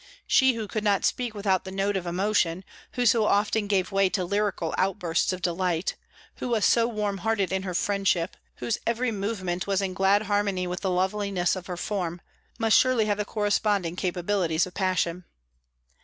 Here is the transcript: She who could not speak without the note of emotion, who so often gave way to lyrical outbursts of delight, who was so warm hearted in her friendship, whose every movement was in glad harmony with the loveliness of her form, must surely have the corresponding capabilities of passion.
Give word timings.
She 0.25 0.55
who 0.55 0.67
could 0.67 0.83
not 0.83 1.05
speak 1.05 1.35
without 1.35 1.63
the 1.63 1.69
note 1.71 1.95
of 1.95 2.07
emotion, 2.07 2.63
who 2.93 3.05
so 3.05 3.25
often 3.25 3.67
gave 3.67 3.91
way 3.91 4.09
to 4.09 4.25
lyrical 4.25 4.73
outbursts 4.75 5.31
of 5.31 5.43
delight, 5.43 5.95
who 6.37 6.49
was 6.49 6.65
so 6.65 6.87
warm 6.87 7.19
hearted 7.19 7.51
in 7.51 7.61
her 7.61 7.75
friendship, 7.75 8.35
whose 8.55 8.79
every 8.87 9.11
movement 9.11 9.67
was 9.67 9.79
in 9.79 9.93
glad 9.93 10.23
harmony 10.23 10.65
with 10.65 10.79
the 10.81 10.89
loveliness 10.89 11.55
of 11.55 11.67
her 11.67 11.77
form, 11.77 12.19
must 12.57 12.79
surely 12.79 13.05
have 13.05 13.17
the 13.19 13.25
corresponding 13.25 13.95
capabilities 13.95 14.65
of 14.65 14.73
passion. 14.73 15.23